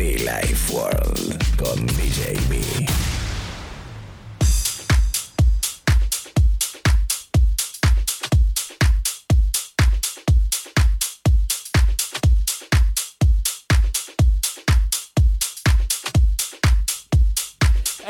Be 0.00 0.16
Life 0.16 0.72
World 0.72 1.56
con 1.58 1.86
DJ 1.88 2.32
B. 2.48 2.58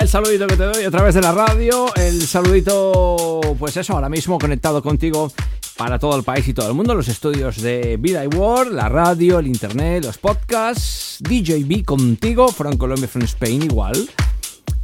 Saludito 0.07 0.49
que 0.49 0.57
te 0.57 0.65
doy 0.65 0.85
a 0.85 0.91
través 0.91 1.15
de 1.15 1.21
la 1.21 1.31
radio, 1.31 1.87
el 1.95 2.23
saludito, 2.23 3.41
pues 3.59 3.77
eso, 3.77 3.95
ahora 3.95 4.09
mismo 4.09 4.39
conectado 4.39 4.83
contigo 4.83 5.33
para 5.77 5.99
todo 5.99 6.17
el 6.17 6.25
país 6.25 6.47
y 6.49 6.53
todo 6.53 6.69
el 6.69 6.75
mundo, 6.75 6.95
los 6.95 7.09
estudios 7.09 7.63
de 7.63 7.97
Vida 7.97 8.25
y 8.25 8.27
World, 8.27 8.75
la 8.75 8.89
radio, 8.89 9.39
el 9.39 9.47
internet, 9.47 10.05
los 10.05 10.19
podcasts, 10.19 11.00
DJB 11.21 11.85
contigo, 11.85 12.49
from 12.49 12.77
Colombia, 12.77 13.09
from 13.09 13.25
Spain 13.25 13.63
igual. 13.63 14.09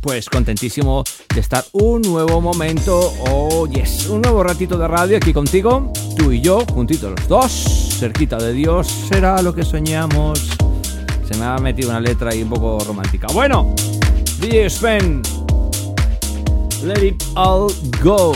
Pues 0.01 0.29
contentísimo 0.29 1.03
de 1.35 1.41
estar 1.41 1.65
un 1.73 2.03
nuevo 2.03 2.41
momento, 2.41 3.13
oh 3.29 3.67
yes, 3.67 4.09
un 4.09 4.23
nuevo 4.23 4.43
ratito 4.43 4.79
de 4.79 4.87
radio 4.87 5.17
aquí 5.17 5.33
contigo, 5.33 5.93
tú 6.17 6.31
y 6.31 6.41
yo, 6.41 6.65
juntitos 6.73 7.19
los 7.19 7.29
dos, 7.29 7.53
cerquita 7.99 8.37
de 8.37 8.53
Dios, 8.53 8.87
será 8.87 9.43
lo 9.43 9.55
que 9.55 9.65
soñamos. 9.65 10.49
Se 11.29 11.37
me 11.39 11.45
ha 11.45 11.57
metido 11.59 11.91
una 11.91 12.01
letra 12.01 12.31
ahí 12.31 12.43
un 12.43 12.51
poco 12.51 12.79
romántica. 12.85 13.27
Bueno, 13.33 13.75
DJ 14.41 14.71
Sven, 14.71 15.23
let 16.85 17.05
it 17.05 17.21
all 17.35 17.73
go. 18.01 18.33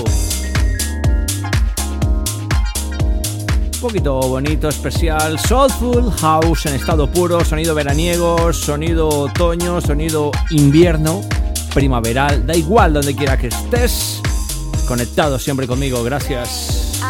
Un 3.80 3.88
poquito 3.88 4.20
bonito, 4.20 4.68
especial, 4.68 5.38
soulful 5.38 6.12
house 6.20 6.66
en 6.66 6.74
estado 6.74 7.10
puro, 7.10 7.42
sonido 7.42 7.74
veraniego, 7.74 8.52
sonido 8.52 9.08
otoño, 9.08 9.80
sonido 9.80 10.30
invierno, 10.50 11.22
primaveral, 11.72 12.46
da 12.46 12.54
igual 12.54 12.92
donde 12.92 13.16
quiera 13.16 13.38
que 13.38 13.46
estés, 13.46 14.20
conectado 14.86 15.38
siempre 15.38 15.66
conmigo, 15.66 16.02
gracias. 16.04 17.00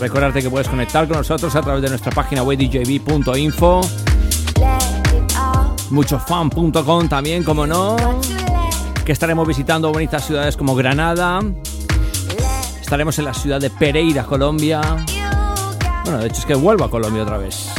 Recordarte 0.00 0.42
que 0.42 0.50
puedes 0.50 0.68
conectar 0.68 1.06
con 1.06 1.18
nosotros 1.18 1.54
a 1.54 1.60
través 1.60 1.80
de 1.80 1.88
nuestra 1.88 2.10
página 2.10 2.42
web 2.42 2.58
djb.info, 2.58 3.82
muchofan.com 5.90 7.08
también, 7.08 7.44
como 7.44 7.68
no, 7.68 7.96
que 9.04 9.12
estaremos 9.12 9.46
visitando 9.46 9.92
bonitas 9.92 10.26
ciudades 10.26 10.56
como 10.56 10.74
Granada, 10.74 11.40
Estaremos 12.92 13.18
en 13.18 13.24
la 13.24 13.32
ciudad 13.32 13.58
de 13.58 13.70
Pereira, 13.70 14.24
Colombia. 14.24 14.82
Bueno, 16.04 16.18
de 16.18 16.26
hecho 16.26 16.40
es 16.40 16.44
que 16.44 16.54
vuelvo 16.54 16.84
a 16.84 16.90
Colombia 16.90 17.22
otra 17.22 17.38
vez. 17.38 17.70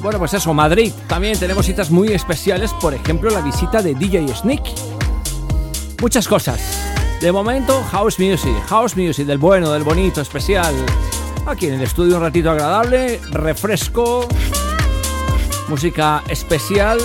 Bueno, 0.00 0.18
pues 0.18 0.32
eso, 0.32 0.54
Madrid. 0.54 0.94
También 1.06 1.38
tenemos 1.38 1.66
citas 1.66 1.90
muy 1.90 2.08
especiales, 2.08 2.72
por 2.80 2.94
ejemplo, 2.94 3.28
la 3.28 3.42
visita 3.42 3.82
de 3.82 3.94
DJ 3.94 4.34
Sneak. 4.34 4.62
Muchas 6.00 6.26
cosas. 6.26 6.58
De 7.20 7.30
momento, 7.30 7.84
House 7.90 8.18
Music. 8.18 8.56
House 8.68 8.96
Music, 8.96 9.26
del 9.26 9.36
bueno, 9.36 9.70
del 9.72 9.82
bonito, 9.82 10.22
especial. 10.22 10.74
Aquí 11.44 11.66
en 11.66 11.74
el 11.74 11.82
estudio 11.82 12.16
un 12.16 12.22
ratito 12.22 12.50
agradable, 12.50 13.20
refresco, 13.30 14.26
música 15.68 16.24
especial. 16.30 16.98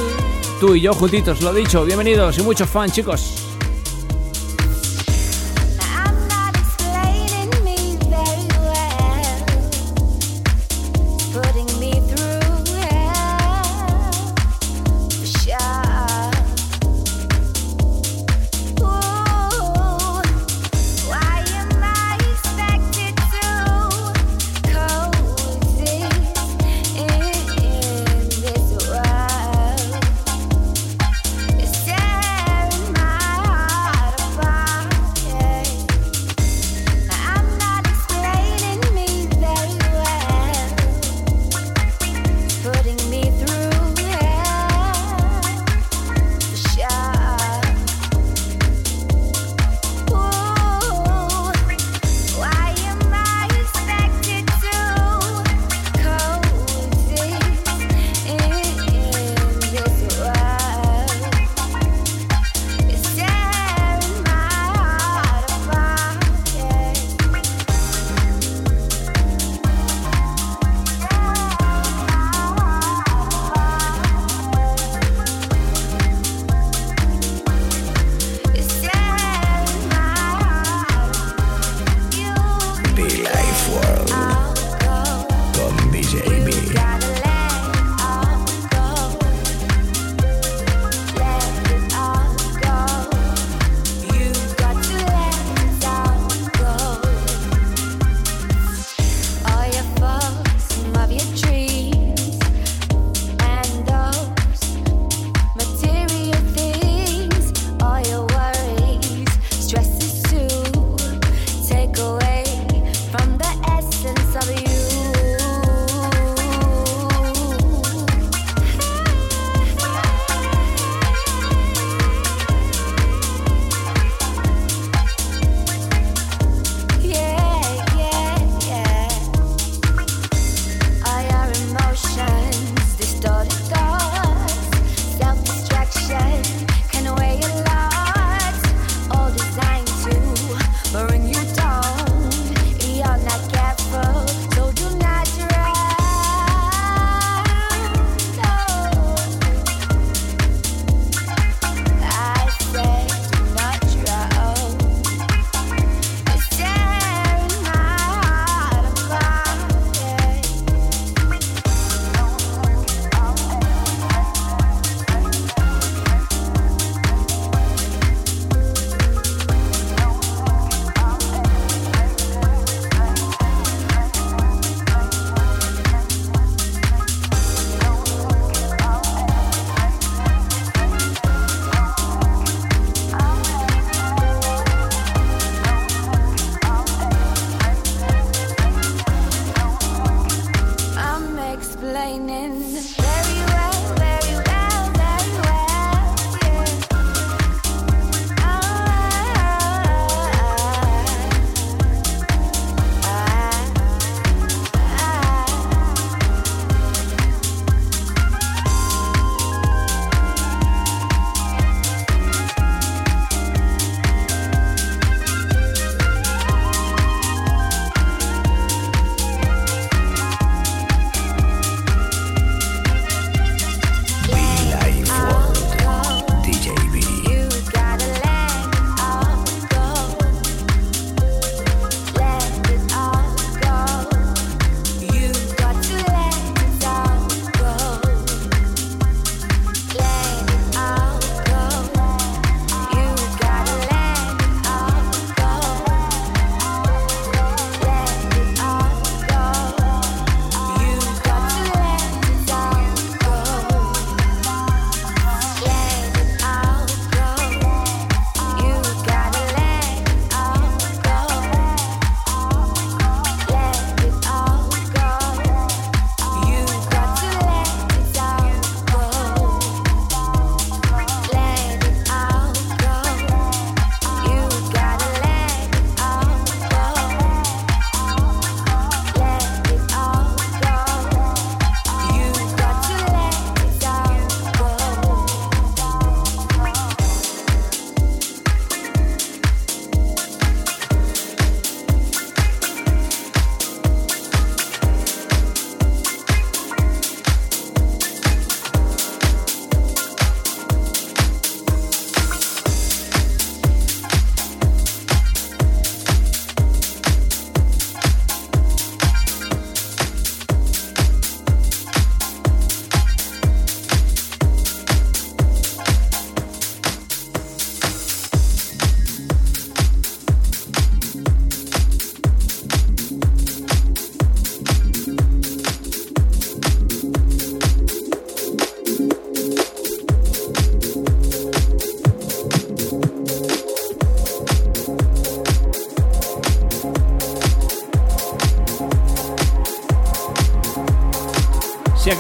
Tú 0.61 0.73
y 0.73 0.79
yo 0.79 0.93
juntitos, 0.93 1.41
lo 1.41 1.53
dicho, 1.53 1.83
bienvenidos 1.83 2.37
y 2.37 2.43
muchos 2.43 2.69
fans, 2.69 2.93
chicos. 2.93 3.40
DJ 86.11 86.50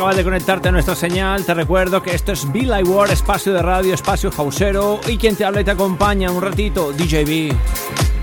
acabas 0.01 0.17
de 0.17 0.23
conectarte 0.23 0.69
a 0.69 0.71
nuestra 0.71 0.95
señal, 0.95 1.45
te 1.45 1.53
recuerdo 1.53 2.01
que 2.01 2.15
esto 2.15 2.31
es 2.31 2.51
Be 2.51 2.63
Like 2.63 2.89
World, 2.89 3.13
espacio 3.13 3.53
de 3.53 3.61
radio, 3.61 3.93
espacio 3.93 4.31
hausero 4.35 4.99
y 5.07 5.15
quien 5.15 5.35
te 5.35 5.45
habla 5.45 5.61
y 5.61 5.63
te 5.63 5.69
acompaña 5.69 6.31
un 6.31 6.41
ratito, 6.41 6.91
DJB. 6.91 7.53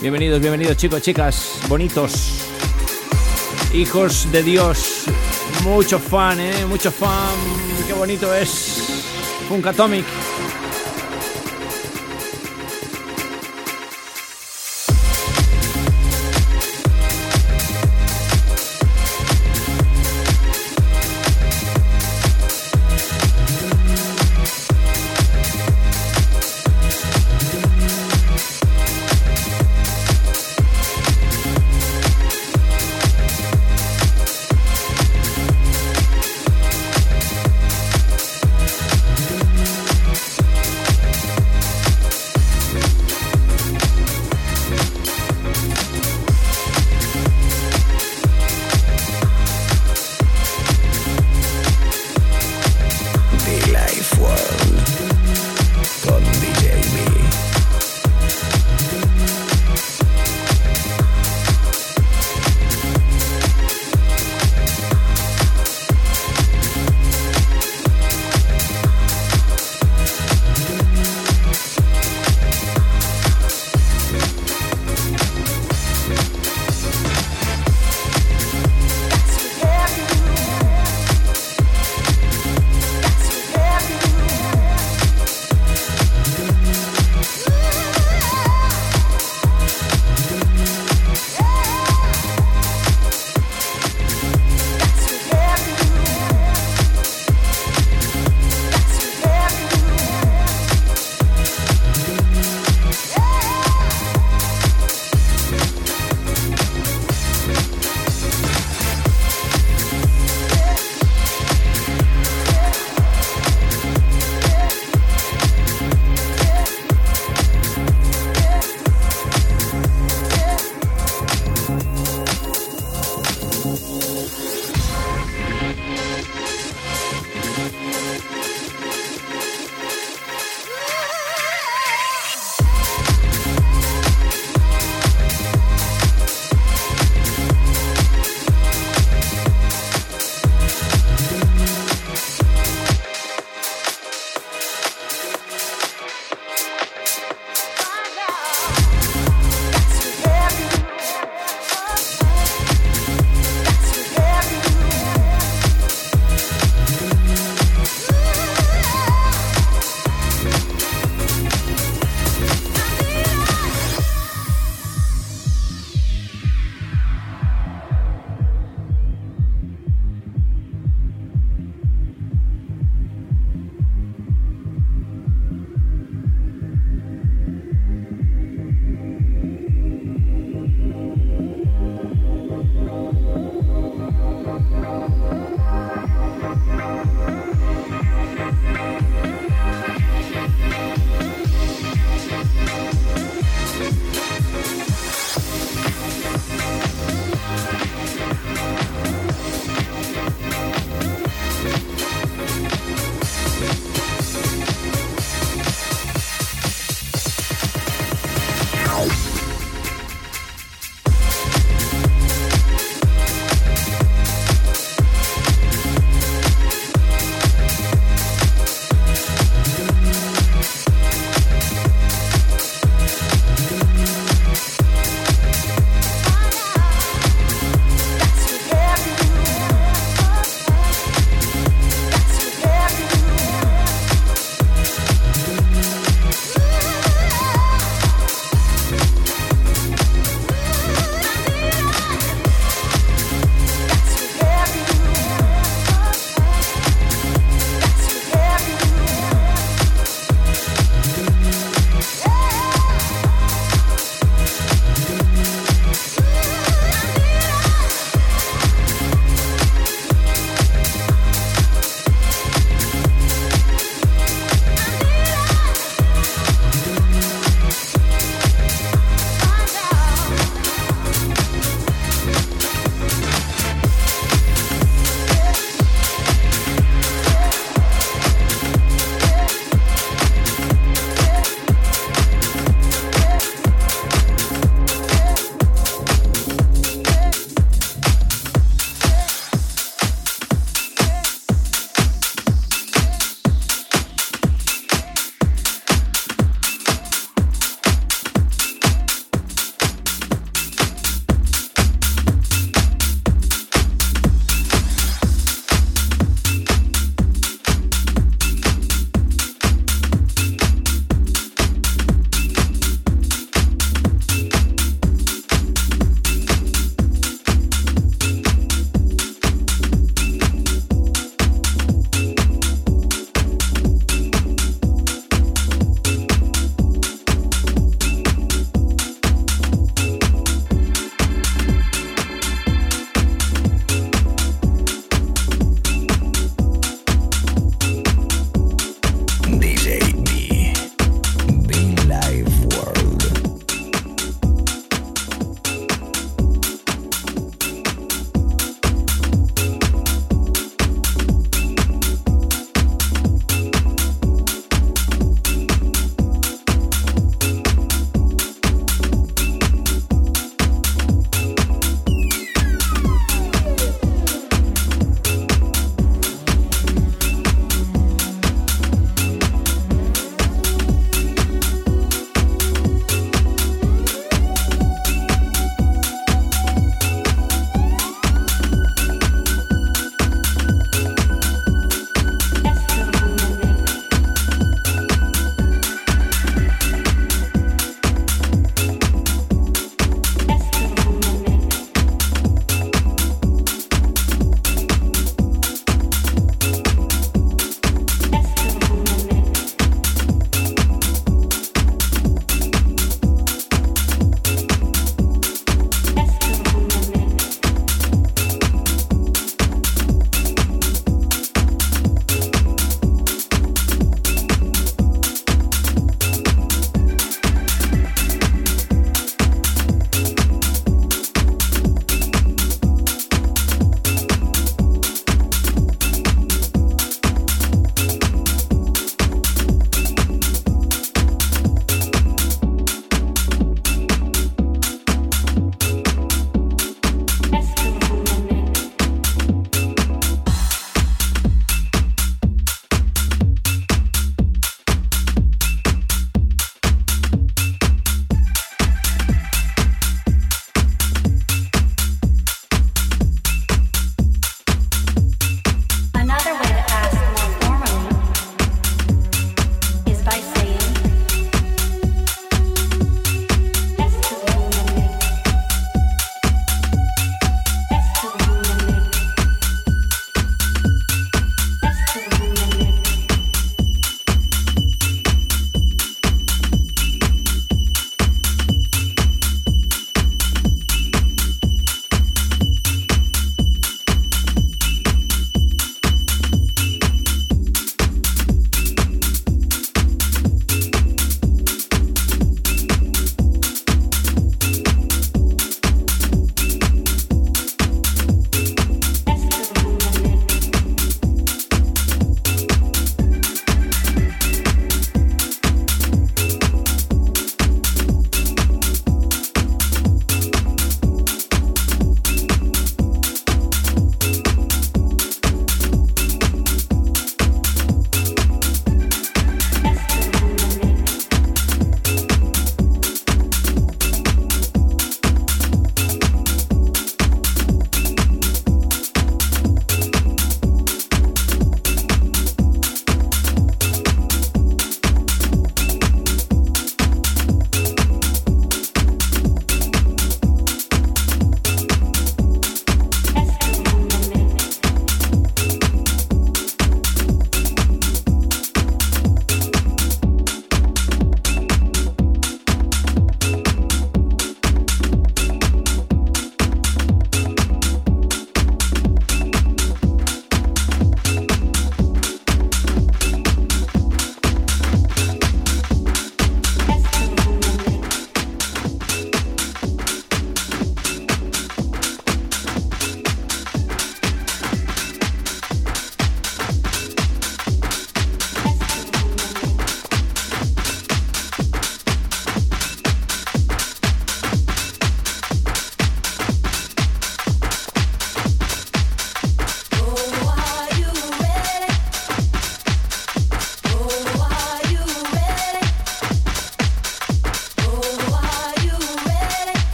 Bienvenidos, 0.00 0.40
bienvenidos 0.40 0.76
chicos, 0.76 1.00
chicas, 1.00 1.60
bonitos, 1.68 2.44
hijos 3.72 4.32
de 4.32 4.42
Dios, 4.42 5.04
mucho 5.62 6.00
fan, 6.00 6.40
eh, 6.40 6.66
mucho 6.66 6.90
fan, 6.90 7.36
qué 7.86 7.92
bonito 7.92 8.34
es 8.34 9.04
Funkatomic. 9.48 10.04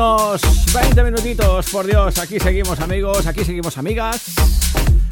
Unos 0.00 0.40
20 0.72 1.04
minutitos, 1.04 1.68
por 1.68 1.86
Dios, 1.86 2.16
aquí 2.16 2.40
seguimos 2.40 2.80
amigos, 2.80 3.26
aquí 3.26 3.44
seguimos 3.44 3.76
amigas. 3.76 4.32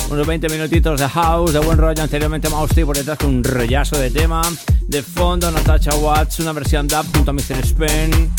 Unos 0.08 0.26
20 0.26 0.48
minutitos 0.48 0.98
de 0.98 1.06
house, 1.06 1.52
de 1.52 1.58
buen 1.58 1.76
rollo. 1.76 2.02
Anteriormente 2.02 2.48
Mousty 2.48 2.86
por 2.86 2.96
detrás 2.96 3.18
con 3.18 3.28
un 3.28 3.44
rollazo 3.44 3.98
de 3.98 4.10
tema. 4.10 4.40
De 4.80 5.02
fondo 5.02 5.50
Natasha 5.50 5.94
Watts, 5.94 6.40
una 6.40 6.54
versión 6.54 6.88
dub 6.88 7.04
junto 7.14 7.32
a 7.32 7.34
Mr. 7.34 7.58
Spain. 7.64 8.32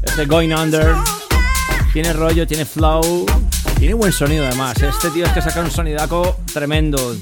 Este 0.00 0.26
Going 0.26 0.52
Under. 0.52 0.94
Tiene 1.92 2.12
rollo, 2.12 2.46
tiene 2.46 2.64
flow. 2.64 3.26
Tiene 3.80 3.94
buen 3.94 4.12
sonido 4.12 4.46
además. 4.46 4.80
Este 4.80 5.10
tío 5.10 5.26
es 5.26 5.32
que 5.32 5.42
saca 5.42 5.60
un 5.60 5.72
sonidaco 5.72 6.36
tremendo. 6.52 7.16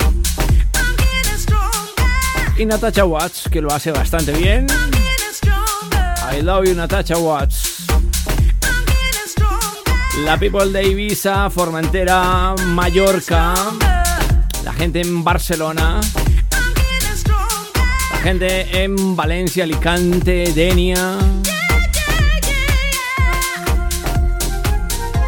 Y 2.58 2.66
Natasha 2.66 3.06
Watts, 3.06 3.48
que 3.50 3.62
lo 3.62 3.72
hace 3.72 3.92
bastante 3.92 4.32
bien. 4.32 4.66
I 6.30 6.42
love 6.42 6.66
you, 6.66 6.74
Natasha 6.74 7.16
Watts. 7.16 7.67
La 10.24 10.36
people 10.38 10.70
de 10.72 10.88
Ibiza, 10.88 11.50
Formentera, 11.50 12.54
Mallorca. 12.66 13.54
La 14.64 14.72
gente 14.72 15.00
en 15.00 15.24
Barcelona. 15.24 16.00
La 18.12 18.18
gente 18.18 18.82
en 18.82 19.16
Valencia, 19.16 19.64
Alicante, 19.64 20.52
Denia. 20.52 21.16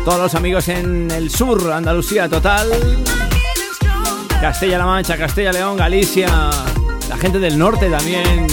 Todos 0.05 0.18
los 0.18 0.35
amigos 0.35 0.68
en 0.68 1.11
el 1.11 1.31
sur, 1.31 1.72
Andalucía 1.72 2.29
total. 2.29 2.68
Castilla-La 4.40 4.87
Mancha, 4.87 5.16
Castilla-León, 5.16 5.76
Galicia. 5.76 6.50
La 7.09 7.16
gente 7.16 7.38
del 7.38 7.59
norte 7.59 7.88
también 7.90 8.46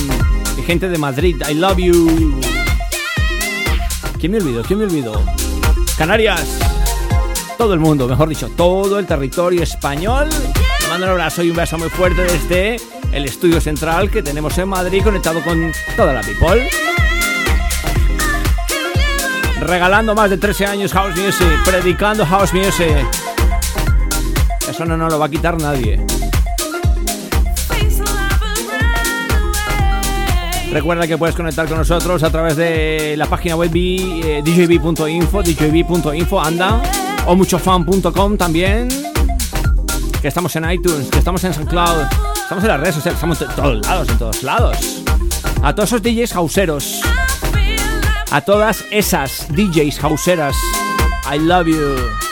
gente 0.67 0.89
de 0.89 0.97
Madrid. 0.97 1.41
I 1.49 1.53
love 1.53 1.77
you. 1.77 2.41
¿Quién 4.19 4.33
me 4.33 4.37
olvidó? 4.39 4.61
¿Quién 4.63 4.79
me 4.79 4.85
olvidó? 4.85 5.23
Canarias. 5.97 6.59
Todo 7.57 7.73
el 7.73 7.79
mundo, 7.79 8.07
mejor 8.07 8.29
dicho, 8.29 8.49
todo 8.55 8.99
el 8.99 9.07
territorio 9.07 9.63
español. 9.63 10.29
Le 10.29 10.87
mando 10.89 11.07
un 11.07 11.11
abrazo 11.13 11.41
y 11.41 11.49
un 11.49 11.55
beso 11.55 11.77
muy 11.79 11.89
fuerte 11.89 12.21
desde 12.21 12.77
el 13.11 13.25
estudio 13.25 13.59
central 13.59 14.11
que 14.11 14.21
tenemos 14.21 14.55
en 14.59 14.69
Madrid, 14.69 15.03
conectado 15.03 15.41
con 15.43 15.71
toda 15.95 16.13
la 16.13 16.21
people. 16.21 16.69
Regalando 19.59 20.13
más 20.13 20.29
de 20.29 20.37
13 20.37 20.65
años 20.67 20.93
House 20.93 21.15
Music, 21.15 21.47
predicando 21.65 22.25
House 22.27 22.53
Music. 22.53 23.07
Eso 24.69 24.85
no 24.85 24.97
nos 24.97 25.11
lo 25.11 25.17
va 25.17 25.25
a 25.25 25.29
quitar 25.29 25.59
nadie. 25.59 25.99
Recuerda 30.71 31.07
que 31.07 31.17
puedes 31.17 31.35
conectar 31.35 31.67
con 31.67 31.77
nosotros 31.77 32.23
a 32.23 32.29
través 32.29 32.55
de 32.55 33.15
la 33.17 33.25
página 33.25 33.55
web 33.55 33.71
eh, 33.73 34.41
djb.info, 34.43 35.41
djb.info, 35.41 36.41
anda, 36.41 36.81
o 37.25 37.35
muchofan.com 37.35 38.37
también. 38.37 38.89
Que 40.21 40.27
estamos 40.27 40.55
en 40.55 40.69
iTunes, 40.69 41.09
que 41.09 41.19
estamos 41.19 41.43
en 41.43 41.53
SoundCloud, 41.53 42.03
estamos 42.35 42.63
en 42.63 42.69
las 42.69 42.79
redes 42.79 42.95
sociales, 42.95 43.17
estamos 43.17 43.41
en 43.41 43.47
todos 43.55 43.87
lados, 43.87 44.09
en 44.09 44.17
todos 44.17 44.43
lados. 44.43 45.03
A 45.63 45.73
todos 45.73 45.89
esos 45.89 46.01
DJs 46.01 46.35
hauseros, 46.35 47.01
a 48.31 48.41
todas 48.41 48.83
esas 48.91 49.47
DJs 49.49 50.03
hauseras, 50.03 50.55
I 51.31 51.39
love 51.39 51.67
you. 51.67 52.26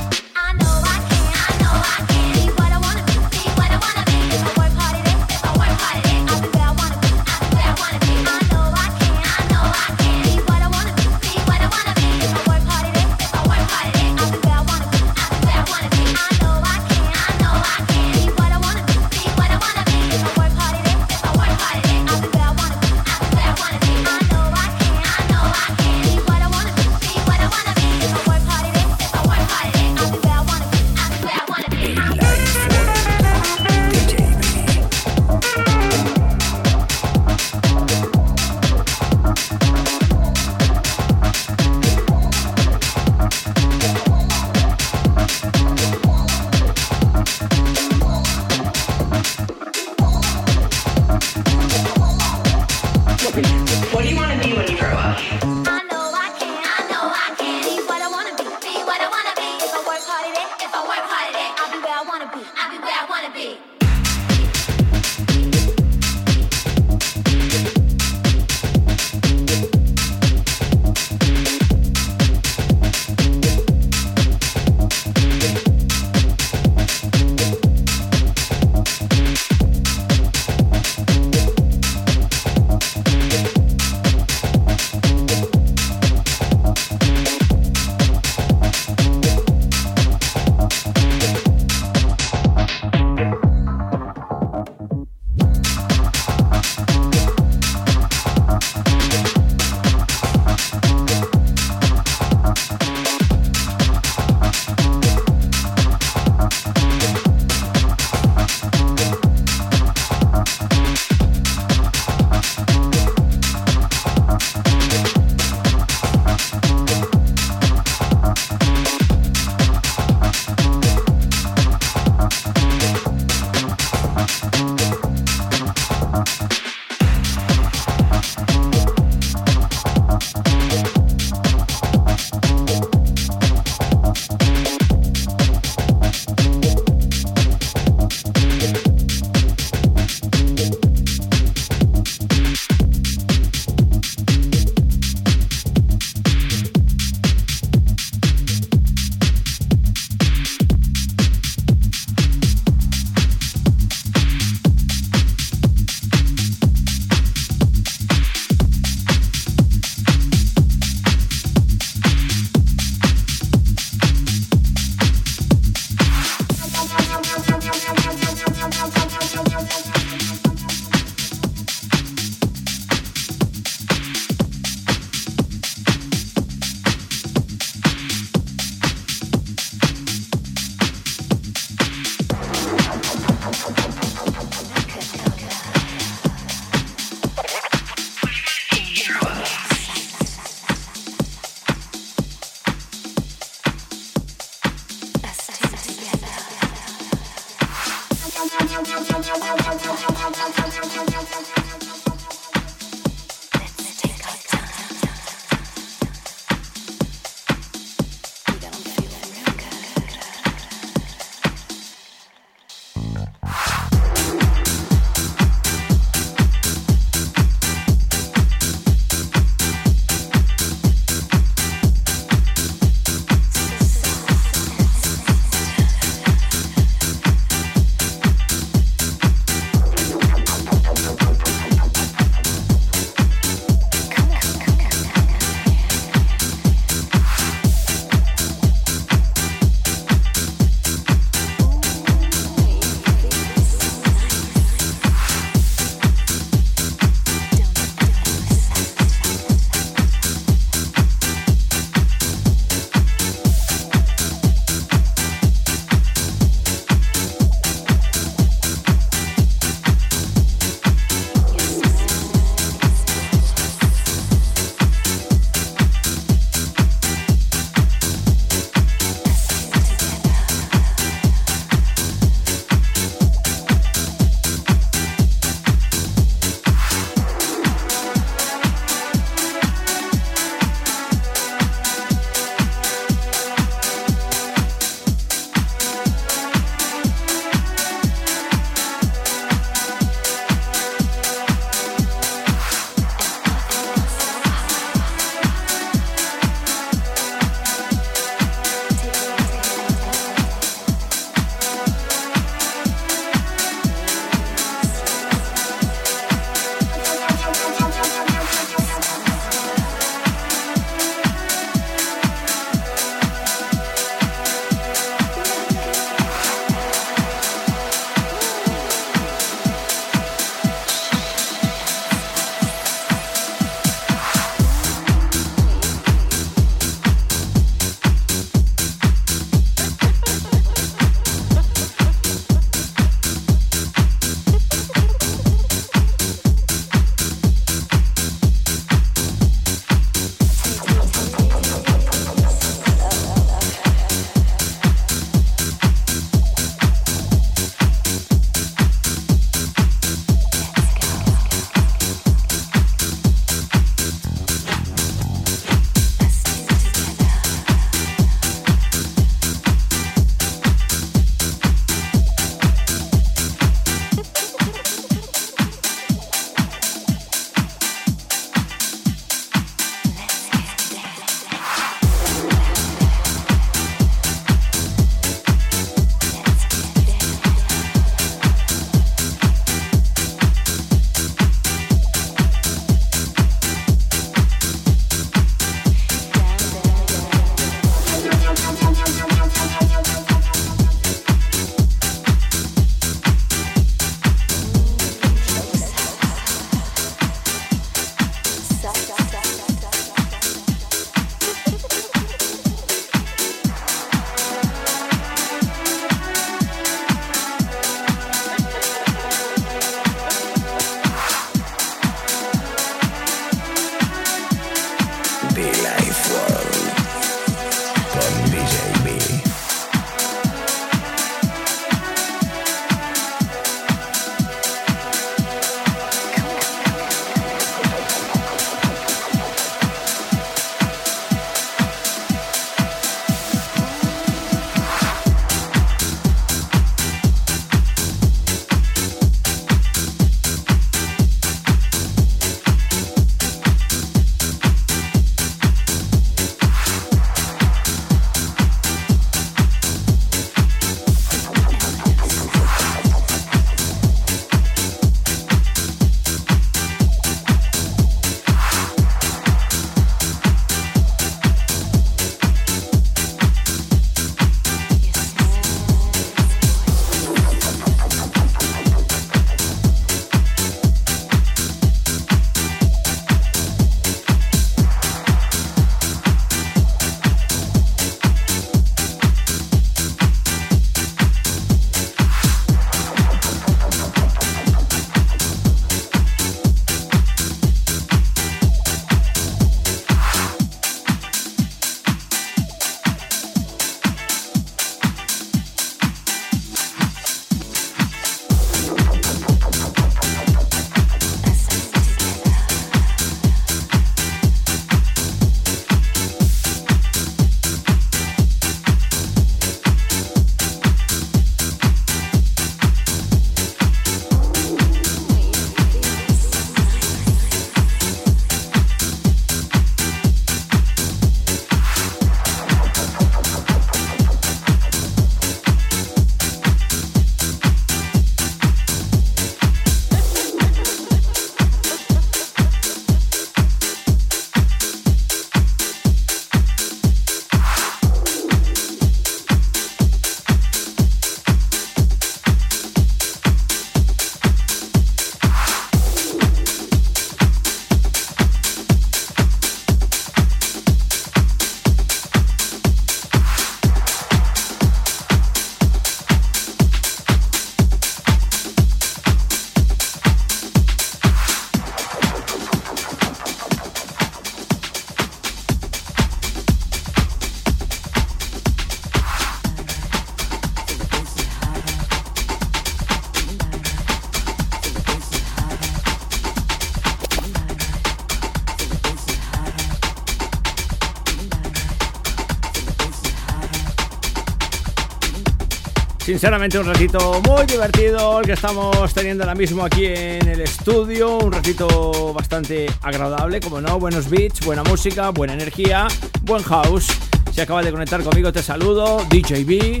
Sinceramente 586.40 586.78
un 586.78 586.86
ratito 586.86 587.42
muy 587.42 587.66
divertido 587.66 588.40
el 588.40 588.46
que 588.46 588.52
estamos 588.52 589.12
teniendo 589.12 589.44
ahora 589.44 589.54
mismo 589.54 589.84
aquí 589.84 590.06
en 590.06 590.48
el 590.48 590.62
estudio, 590.62 591.36
un 591.36 591.52
ratito 591.52 592.32
bastante 592.32 592.86
agradable, 593.02 593.60
como 593.60 593.78
no, 593.82 594.00
buenos 594.00 594.30
beats, 594.30 594.64
buena 594.64 594.82
música, 594.82 595.28
buena 595.32 595.52
energía, 595.52 596.08
buen 596.40 596.62
house. 596.62 597.08
Si 597.52 597.60
acabas 597.60 597.84
de 597.84 597.92
conectar 597.92 598.22
conmigo 598.22 598.50
te 598.54 598.62
saludo, 598.62 599.18
DJB. 599.28 600.00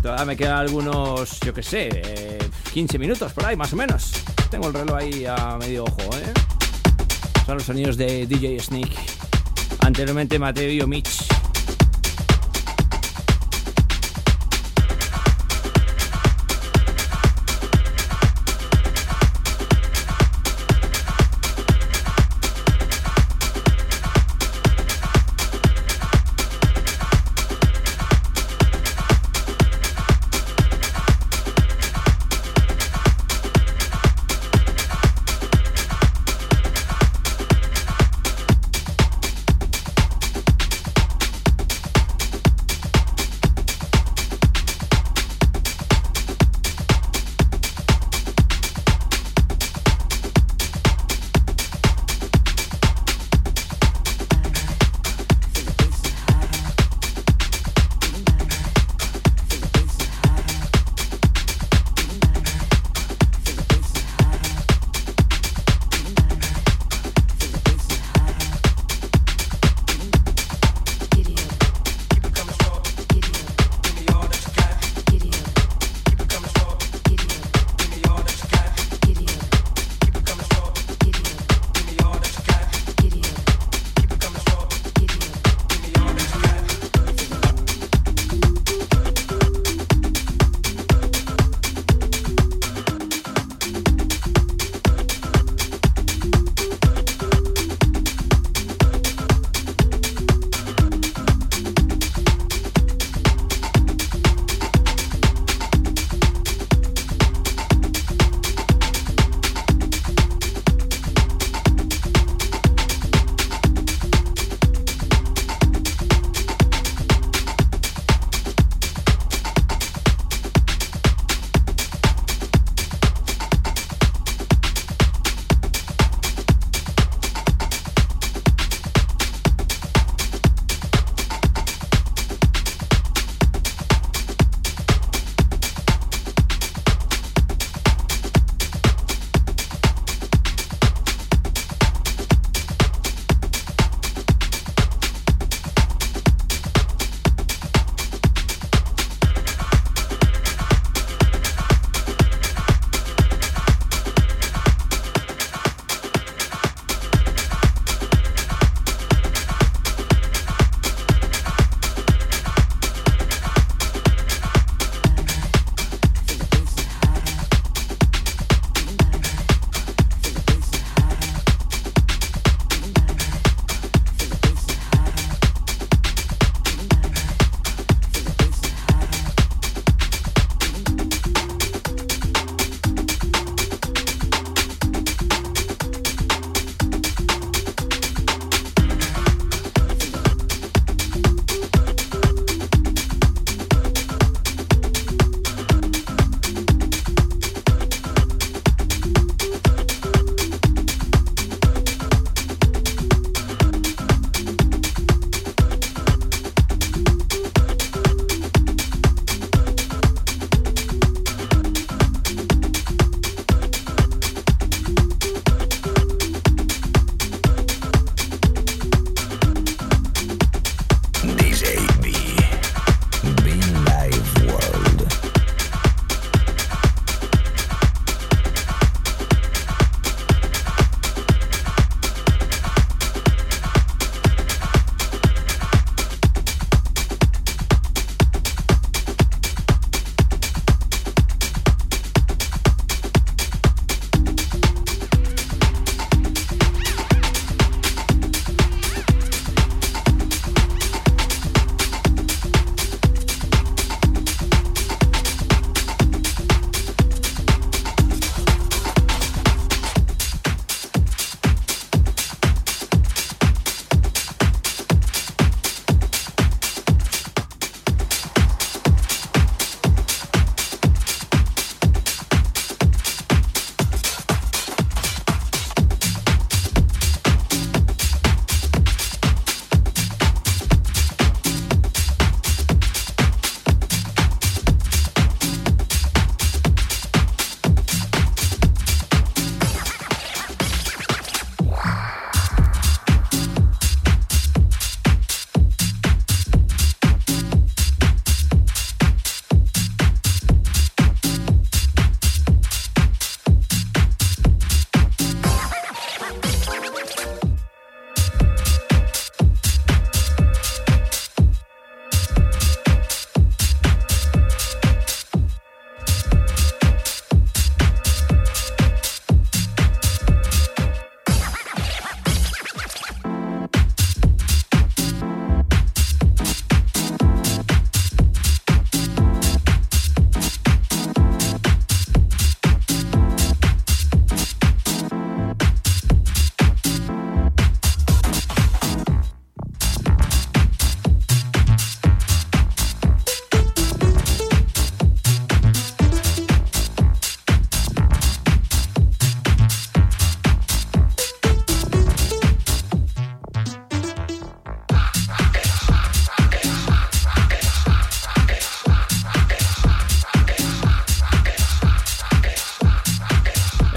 Todavía 0.00 0.24
me 0.24 0.36
quedan 0.36 0.58
algunos, 0.58 1.40
yo 1.40 1.52
que 1.52 1.64
sé, 1.64 2.38
15 2.74 2.96
eh, 2.96 3.00
minutos 3.00 3.32
por 3.32 3.44
ahí 3.44 3.56
más 3.56 3.72
o 3.72 3.76
menos. 3.76 4.12
Tengo 4.52 4.68
el 4.68 4.74
reloj 4.74 4.98
ahí 4.98 5.26
a 5.26 5.56
medio 5.58 5.82
ojo, 5.82 6.02
¿eh? 6.14 6.32
Son 7.44 7.56
los 7.56 7.64
sonidos 7.64 7.96
de 7.96 8.24
DJ 8.28 8.60
Sneak. 8.60 8.90
Anteriormente 9.80 10.38
Mateo 10.38 10.70
y 10.70 10.86
Mitch. 10.86 11.35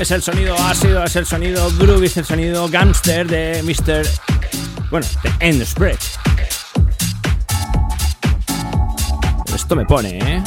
Es 0.10 0.14
el 0.14 0.24
sonido 0.24 0.56
ácido, 0.56 1.04
es 1.04 1.16
el 1.18 1.28
sonido 1.28 1.70
groovy, 1.78 2.08
es 2.08 2.18
el 2.18 2.26
sonido 2.26 2.68
gangster 2.68 3.28
de 3.28 3.62
Mr. 3.62 4.08
Bueno, 4.90 5.06
de 5.22 5.48
End 5.48 5.64
Spread. 5.64 6.00
Esto 9.54 9.76
me 9.76 9.86
pone, 9.86 10.18
¿eh? 10.18 10.44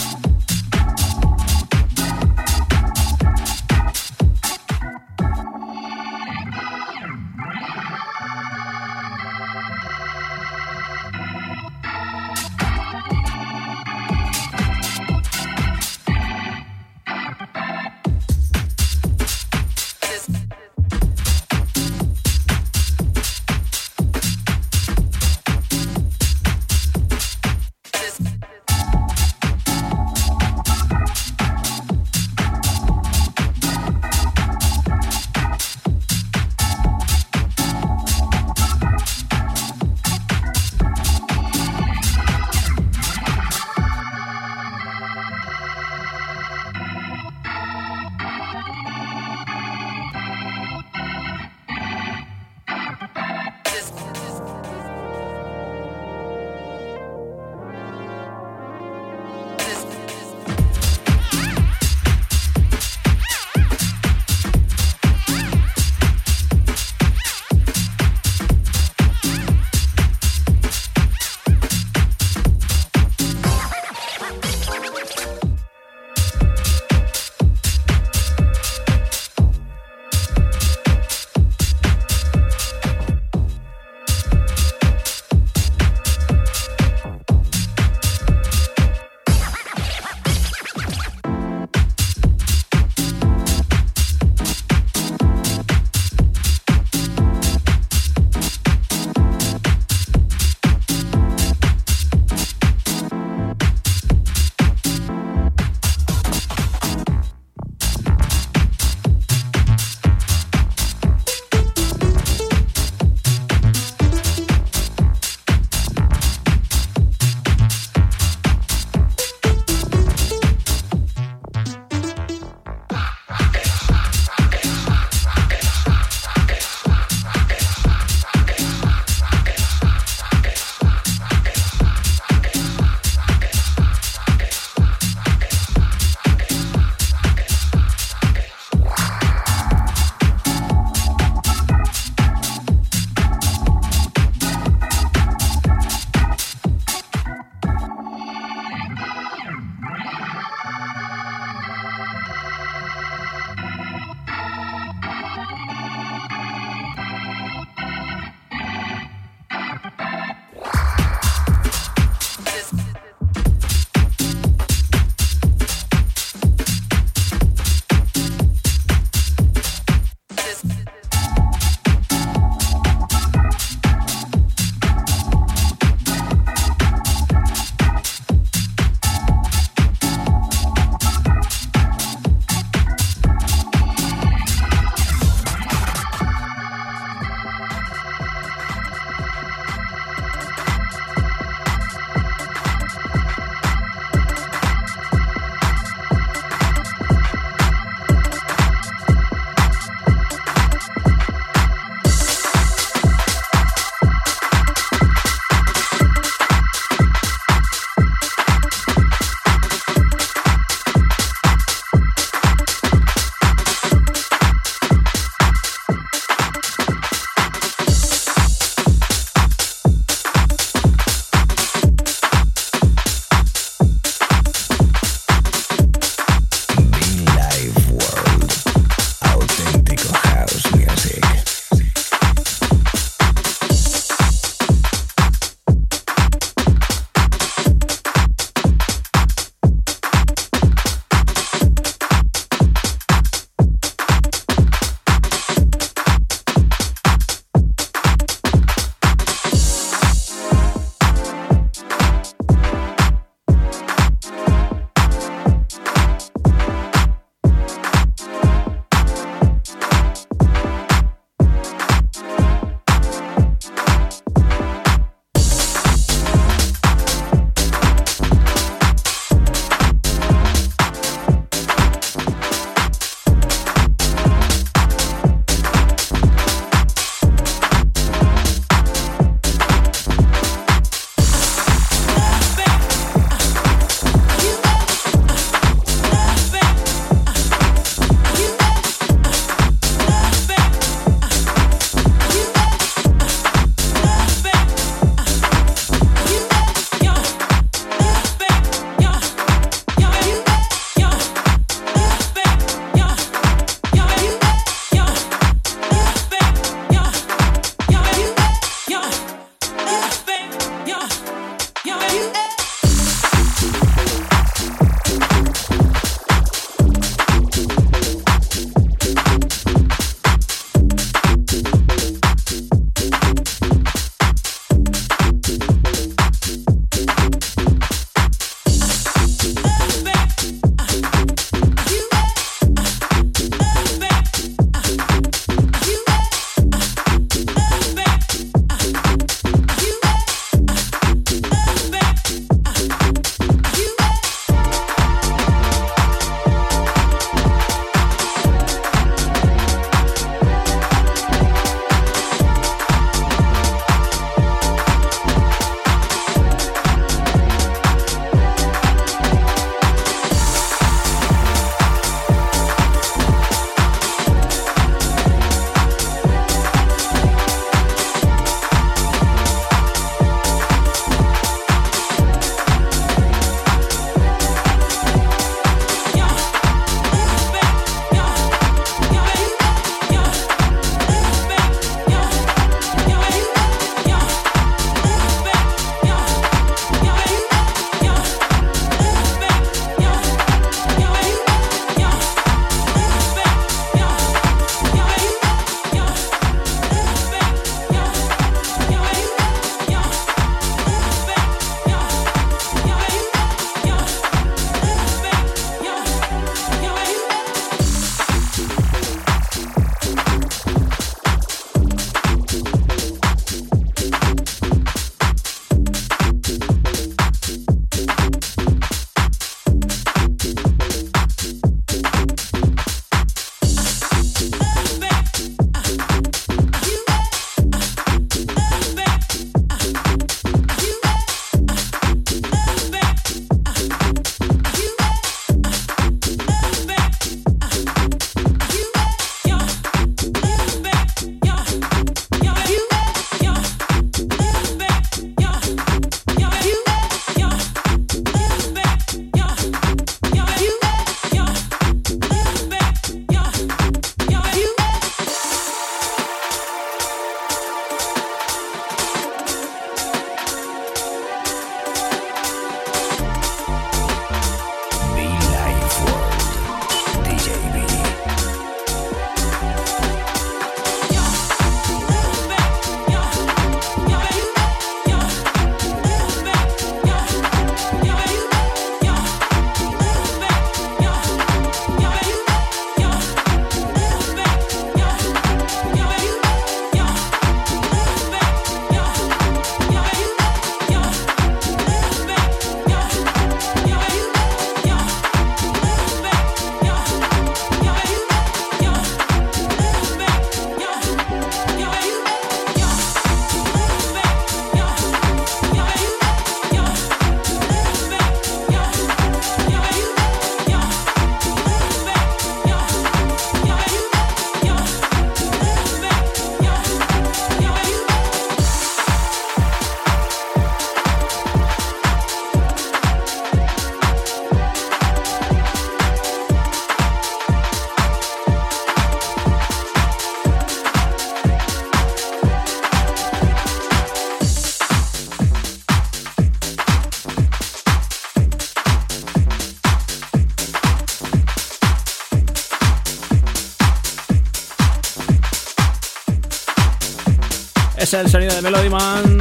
Es 548.12 548.24
el 548.24 548.30
sonido 548.30 548.54
de 548.54 548.60
Melody 548.60 548.90
Man. 548.90 549.38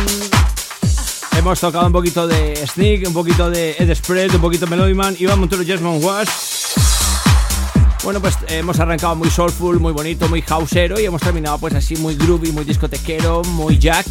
Hemos 1.38 1.60
tocado 1.60 1.88
un 1.88 1.92
poquito 1.92 2.26
de 2.26 2.56
Sneak, 2.56 3.06
un 3.06 3.14
poquito 3.14 3.50
de 3.50 3.76
Ed 3.78 3.94
Spread, 3.94 4.34
un 4.36 4.42
poquito 4.42 4.66
de 4.66 4.72
Melody 4.72 4.94
Man, 4.94 5.16
Iván 5.20 5.40
Montero, 5.40 5.64
Jasmine 5.66 5.98
Wash. 5.98 6.30
Bueno, 8.04 8.22
pues 8.22 8.38
hemos 8.48 8.80
arrancado 8.80 9.16
muy 9.16 9.30
soulful, 9.30 9.80
muy 9.80 9.92
bonito, 9.92 10.30
muy 10.30 10.42
houseero 10.42 11.00
y 11.00 11.06
hemos 11.06 11.22
terminado 11.22 11.58
pues 11.58 11.74
así 11.74 11.98
muy 11.98 12.16
groovy, 12.16 12.54
muy 12.54 12.64
discotequero, 12.64 13.42
muy 13.44 13.78
jack. 13.78 14.06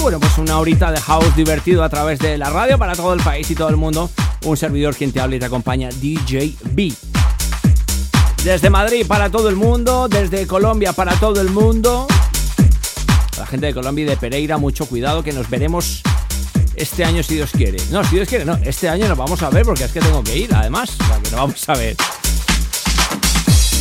Bueno, 0.00 0.20
pues 0.20 0.38
una 0.38 0.58
horita 0.58 0.90
de 0.90 1.00
house 1.00 1.36
divertido 1.36 1.84
a 1.84 1.88
través 1.90 2.18
de 2.18 2.38
la 2.38 2.48
radio 2.48 2.78
para 2.78 2.94
todo 2.94 3.12
el 3.12 3.20
país 3.20 3.50
y 3.50 3.54
todo 3.54 3.68
el 3.68 3.76
mundo. 3.76 4.10
Un 4.44 4.56
servidor 4.56 4.94
quien 4.94 5.12
te 5.12 5.20
habla 5.20 5.36
y 5.36 5.38
te 5.38 5.46
acompaña, 5.46 5.90
DJ 5.90 6.56
B. 6.70 6.94
Desde 8.42 8.70
Madrid 8.70 9.04
para 9.06 9.28
todo 9.28 9.50
el 9.50 9.56
mundo, 9.56 10.08
desde 10.08 10.46
Colombia 10.46 10.94
para 10.94 11.14
todo 11.16 11.40
el 11.42 11.50
mundo. 11.50 12.06
Gente 13.46 13.66
de 13.66 13.74
Colombia 13.74 14.04
y 14.04 14.08
de 14.08 14.16
Pereira, 14.16 14.58
mucho 14.58 14.86
cuidado 14.86 15.22
que 15.22 15.32
nos 15.32 15.48
veremos 15.48 16.02
este 16.74 17.04
año 17.04 17.22
si 17.22 17.34
Dios 17.34 17.50
quiere. 17.52 17.78
No, 17.90 18.04
si 18.04 18.16
Dios 18.16 18.28
quiere, 18.28 18.44
no, 18.44 18.54
este 18.56 18.88
año 18.88 19.08
nos 19.08 19.16
vamos 19.16 19.42
a 19.42 19.50
ver 19.50 19.64
porque 19.64 19.84
es 19.84 19.92
que 19.92 20.00
tengo 20.00 20.22
que 20.22 20.36
ir 20.36 20.54
además, 20.54 20.96
o 21.00 21.20
nos 21.20 21.32
vamos 21.32 21.68
a 21.68 21.74
ver. 21.74 21.96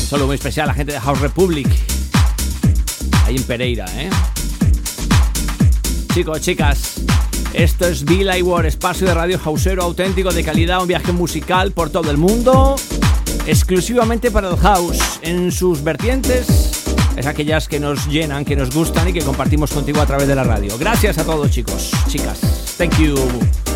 Un 0.01 0.07
saludo 0.07 0.27
muy 0.27 0.35
especial 0.35 0.65
a 0.65 0.67
la 0.67 0.73
gente 0.73 0.93
de 0.93 0.99
House 0.99 1.19
Republic, 1.19 1.67
ahí 3.25 3.35
en 3.35 3.43
Pereira, 3.43 3.85
¿eh? 3.97 4.09
Chicos, 6.13 6.39
chicas, 6.41 6.93
esto 7.53 7.87
es 7.87 8.05
Villa 8.05 8.41
War, 8.43 8.65
espacio 8.65 9.07
de 9.07 9.13
radio 9.13 9.39
hausero 9.43 9.83
auténtico 9.83 10.31
de 10.31 10.43
calidad, 10.43 10.81
un 10.81 10.87
viaje 10.87 11.11
musical 11.11 11.71
por 11.71 11.89
todo 11.89 12.09
el 12.11 12.17
mundo, 12.17 12.77
exclusivamente 13.45 14.31
para 14.31 14.49
el 14.49 14.57
house, 14.57 15.19
en 15.21 15.51
sus 15.51 15.83
vertientes 15.83 16.64
es 17.15 17.25
aquellas 17.25 17.67
que 17.67 17.79
nos 17.79 18.07
llenan, 18.07 18.45
que 18.45 18.55
nos 18.55 18.73
gustan 18.73 19.09
y 19.09 19.13
que 19.13 19.21
compartimos 19.21 19.71
contigo 19.71 20.01
a 20.01 20.05
través 20.05 20.27
de 20.27 20.35
la 20.35 20.43
radio. 20.43 20.77
Gracias 20.77 21.17
a 21.17 21.23
todos 21.23 21.49
chicos, 21.51 21.91
chicas. 22.07 22.39
Thank 22.77 22.97
you. 22.99 23.74